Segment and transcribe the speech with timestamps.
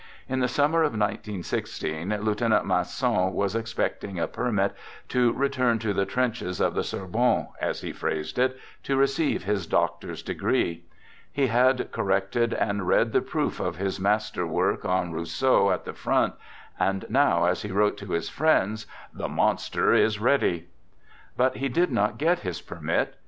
[0.27, 4.73] In the summer of 19 16, Lieutenant Masson was ex pecting a permit
[5.09, 9.67] to return to the" trenches of the Sorbonne," as he phrased it, to receive his
[9.67, 10.85] doctor's degree.
[11.31, 15.93] He had corrected and read the proof of his master work on Rousseau at the
[15.93, 16.33] front,
[16.79, 20.65] and now, as he wrote to his friends," The monster is ready!"
[21.37, 23.17] But he did not get his permit.